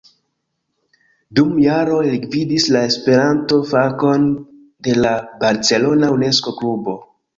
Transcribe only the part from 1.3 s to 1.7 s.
Dum